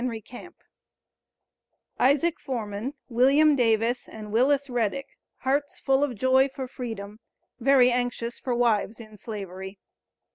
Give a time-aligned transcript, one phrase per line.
[1.99, 5.05] ISAAC FORMAN, WILLIAM DAVIS, AND WILLIS REDICK.
[5.41, 7.19] HEARTS FULL OF JOY FOR FREEDOM
[7.59, 9.77] VERY ANXIOUS FOR WIVES IN SLAVERY.